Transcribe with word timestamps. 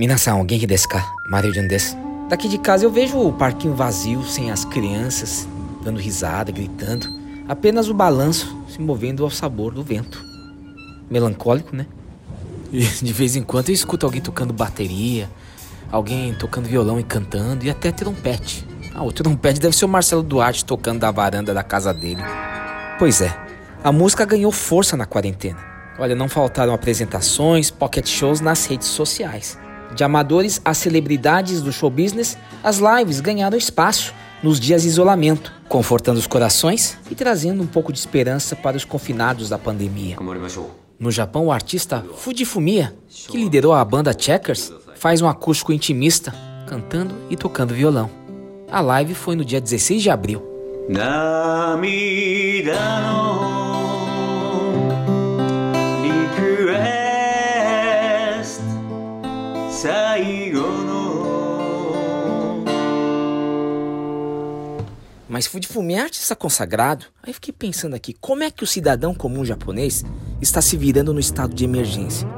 Minasan, 0.00 0.32
alguém 0.32 0.58
que 0.58 0.66
desu 0.66 0.88
ka? 0.88 1.06
Mario 1.28 1.52
Jun 1.52 1.66
desu. 1.66 1.94
Daqui 2.26 2.48
de 2.48 2.56
casa 2.56 2.86
eu 2.86 2.90
vejo 2.90 3.18
o 3.18 3.30
parquinho 3.34 3.74
vazio, 3.74 4.24
sem 4.24 4.50
as 4.50 4.64
crianças, 4.64 5.46
dando 5.84 6.00
risada, 6.00 6.50
gritando. 6.50 7.06
Apenas 7.46 7.86
o 7.86 7.92
balanço 7.92 8.64
se 8.66 8.80
movendo 8.80 9.24
ao 9.24 9.30
sabor 9.30 9.74
do 9.74 9.82
vento. 9.82 10.24
Melancólico, 11.10 11.76
né? 11.76 11.84
E 12.72 12.80
de 13.04 13.12
vez 13.12 13.36
em 13.36 13.42
quando 13.42 13.68
eu 13.68 13.74
escuto 13.74 14.06
alguém 14.06 14.22
tocando 14.22 14.54
bateria, 14.54 15.28
alguém 15.92 16.32
tocando 16.32 16.66
violão 16.66 16.98
e 16.98 17.04
cantando, 17.04 17.66
e 17.66 17.68
até 17.68 17.92
trompete. 17.92 18.66
Ah, 18.94 19.04
o 19.04 19.12
trompete 19.12 19.60
deve 19.60 19.76
ser 19.76 19.84
o 19.84 19.88
Marcelo 19.88 20.22
Duarte 20.22 20.64
tocando 20.64 21.00
da 21.00 21.10
varanda 21.10 21.52
da 21.52 21.62
casa 21.62 21.92
dele. 21.92 22.22
Pois 22.98 23.20
é, 23.20 23.36
a 23.84 23.92
música 23.92 24.24
ganhou 24.24 24.50
força 24.50 24.96
na 24.96 25.04
quarentena. 25.04 25.58
Olha, 25.98 26.14
não 26.14 26.26
faltaram 26.26 26.72
apresentações, 26.72 27.70
pocket 27.70 28.08
shows 28.08 28.40
nas 28.40 28.64
redes 28.64 28.88
sociais. 28.88 29.58
De 29.94 30.04
amadores 30.04 30.60
a 30.64 30.72
celebridades 30.72 31.60
do 31.62 31.72
show 31.72 31.90
business, 31.90 32.38
as 32.62 32.78
lives 32.78 33.20
ganharam 33.20 33.56
espaço 33.56 34.14
nos 34.42 34.58
dias 34.58 34.82
de 34.82 34.88
isolamento, 34.88 35.52
confortando 35.68 36.18
os 36.18 36.26
corações 36.26 36.98
e 37.10 37.14
trazendo 37.14 37.62
um 37.62 37.66
pouco 37.66 37.92
de 37.92 37.98
esperança 37.98 38.56
para 38.56 38.76
os 38.76 38.84
confinados 38.84 39.48
da 39.48 39.58
pandemia. 39.58 40.16
No 40.98 41.10
Japão, 41.10 41.46
o 41.46 41.52
artista 41.52 42.04
Fujifumiya, 42.16 42.94
que 43.28 43.36
liderou 43.36 43.72
a 43.72 43.84
banda 43.84 44.14
Checkers, 44.16 44.72
faz 44.96 45.22
um 45.22 45.28
acústico 45.28 45.72
intimista, 45.72 46.34
cantando 46.66 47.14
e 47.30 47.36
tocando 47.36 47.74
violão. 47.74 48.10
A 48.70 48.80
live 48.80 49.14
foi 49.14 49.34
no 49.34 49.44
dia 49.44 49.60
16 49.60 50.02
de 50.02 50.10
abril. 50.10 50.46
Mas 65.28 65.46
Fujifumi 65.46 65.94
é 65.94 66.00
artista 66.00 66.34
consagrado. 66.34 67.06
Aí 67.22 67.32
fiquei 67.32 67.54
pensando 67.54 67.94
aqui, 67.94 68.14
como 68.20 68.42
é 68.42 68.50
que 68.50 68.64
o 68.64 68.66
cidadão 68.66 69.14
comum 69.14 69.44
japonês 69.44 70.04
está 70.42 70.60
se 70.60 70.76
virando 70.76 71.14
no 71.14 71.20
estado 71.20 71.54
de 71.54 71.64
emergência? 71.64 72.28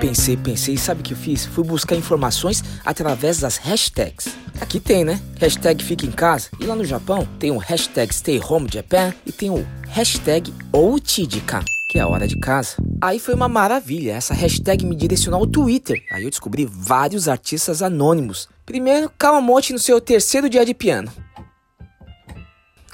Pensei, 0.00 0.36
pensei, 0.36 0.76
sabe 0.76 1.00
o 1.00 1.02
que 1.04 1.14
eu 1.14 1.16
fiz? 1.16 1.46
Fui 1.46 1.64
buscar 1.64 1.96
informações 1.96 2.62
através 2.84 3.38
das 3.38 3.56
hashtags. 3.56 4.28
Aqui 4.60 4.78
tem, 4.78 5.04
né? 5.04 5.18
Hashtag 5.38 5.82
fica 5.82 6.04
em 6.04 6.10
casa. 6.10 6.48
E 6.60 6.66
lá 6.66 6.76
no 6.76 6.84
Japão 6.84 7.26
tem 7.38 7.50
o 7.50 7.58
hashtag 7.58 8.14
Stay 8.14 8.40
Home 8.46 8.68
Japan 8.70 9.14
e 9.24 9.32
tem 9.32 9.48
o 9.48 9.64
hashtag 9.88 10.52
Ouchijikan, 10.72 11.64
que 11.88 11.98
é 11.98 12.02
a 12.02 12.08
hora 12.08 12.28
de 12.28 12.36
casa. 12.38 12.76
Aí 13.04 13.18
foi 13.18 13.34
uma 13.34 13.50
maravilha, 13.50 14.12
essa 14.12 14.32
hashtag 14.32 14.86
me 14.86 14.96
direcionou 14.96 15.40
ao 15.40 15.46
Twitter. 15.46 16.02
Aí 16.10 16.24
eu 16.24 16.30
descobri 16.30 16.64
vários 16.64 17.28
artistas 17.28 17.82
anônimos. 17.82 18.48
Primeiro, 18.64 19.10
Kawamochi 19.18 19.74
no 19.74 19.78
seu 19.78 20.00
terceiro 20.00 20.48
dia 20.48 20.64
de 20.64 20.72
piano. 20.72 21.12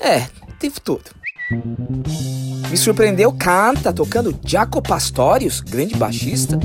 É, 0.00 0.26
teve 0.58 0.80
tudo. 0.80 1.04
Me 2.68 2.76
surpreendeu 2.76 3.32
canta 3.32 3.92
tocando 3.92 4.36
Jaco 4.44 4.82
Pastorius, 4.82 5.60
grande 5.60 5.94
baixista. 5.94 6.58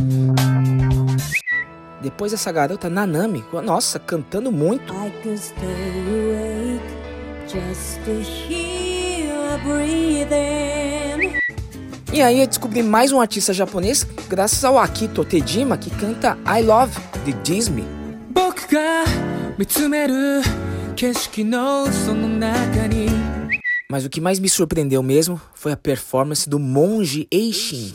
Depois 2.01 2.33
essa 2.33 2.51
garota 2.51 2.89
Nanami, 2.89 3.45
nossa, 3.63 3.99
cantando 3.99 4.51
muito. 4.51 4.91
E 12.15 12.21
aí 12.21 12.39
eu 12.39 12.47
descobri 12.47 12.81
mais 12.81 13.11
um 13.11 13.19
artista 13.19 13.51
japonês 13.51 14.07
graças 14.29 14.63
ao 14.63 14.77
Akito 14.77 15.25
Tejima 15.25 15.77
que 15.77 15.89
canta 15.89 16.37
I 16.47 16.61
Love 16.61 16.97
de 17.25 17.33
Disney. 17.43 17.83
Mas 23.91 24.05
o 24.05 24.09
que 24.09 24.21
mais 24.21 24.39
me 24.39 24.47
surpreendeu 24.47 25.03
mesmo 25.03 25.41
foi 25.53 25.73
a 25.73 25.75
performance 25.75 26.47
do 26.49 26.57
monge 26.57 27.27
Eishin. 27.29 27.93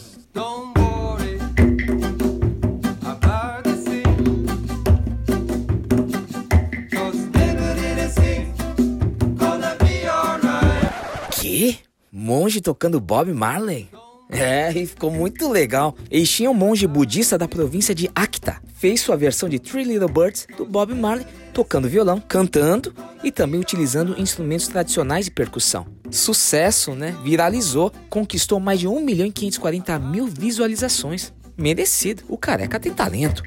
Que? 11.41 11.79
Monge 12.13 12.61
tocando 12.61 13.01
Bob 13.01 13.33
Marley? 13.33 13.89
É, 14.33 14.71
e 14.73 14.87
ficou 14.87 15.11
muito 15.11 15.49
legal. 15.49 15.95
Eishin 16.11 16.45
é 16.45 16.51
um 16.51 16.55
monge 16.55 16.87
budista 16.87 17.37
da 17.37 17.49
província 17.49 17.95
de 17.95 18.11
Akita. 18.15 18.63
Fez 18.75 19.01
sua 19.01 19.17
versão 19.17 19.49
de 19.49 19.59
Three 19.59 19.85
Little 19.85 20.09
Birds 20.09 20.47
do 20.57 20.65
Bob 20.65 20.95
Marley, 20.95 21.27
tocando 21.53 21.89
violão, 21.89 22.21
cantando 22.21 22.95
e 23.23 23.33
também 23.33 23.61
utilizando 23.61 24.19
instrumentos 24.19 24.69
tradicionais 24.69 25.25
de 25.25 25.31
percussão. 25.31 25.87
Sucesso, 26.11 26.95
né? 26.95 27.17
Viralizou, 27.23 27.93
conquistou 28.09 28.61
mais 28.61 28.81
de 28.81 28.87
1 28.89 29.01
milhão 29.01 29.27
e 29.27 29.33
540 29.33 29.99
mil 29.99 30.27
visualizações. 30.27 31.33
Merecido. 31.57 32.23
O 32.29 32.39
careca 32.39 32.81
tem 32.81 32.93
talento. 32.93 33.43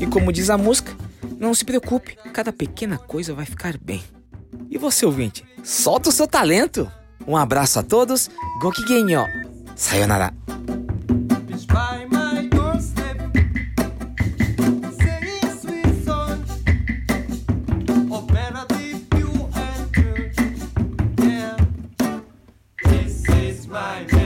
E 0.00 0.06
como 0.06 0.32
diz 0.32 0.48
a 0.48 0.56
música, 0.56 0.96
não 1.38 1.52
se 1.54 1.64
preocupe, 1.64 2.16
cada 2.32 2.52
pequena 2.52 2.96
coisa 2.96 3.34
vai 3.34 3.44
ficar 3.44 3.76
bem. 3.76 4.02
E 4.70 4.78
você, 4.78 5.04
ouvinte, 5.04 5.44
solta 5.64 6.08
o 6.08 6.12
seu 6.12 6.26
talento! 6.26 6.90
Um 7.26 7.36
abraço 7.36 7.78
a 7.78 7.82
todos, 7.82 8.30
Gokigenyo! 8.60 9.26
Sayonara! 9.76 10.32
my 23.70 24.19